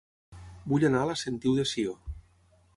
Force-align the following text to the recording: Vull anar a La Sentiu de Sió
Vull 0.71 0.85
anar 0.89 1.03
a 1.05 1.09
La 1.11 1.17
Sentiu 1.25 1.61
de 1.61 1.69
Sió 1.75 1.97